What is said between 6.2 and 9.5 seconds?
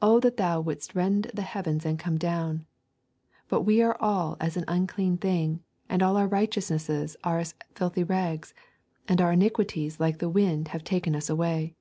righteousnesses are as filthy rags, and our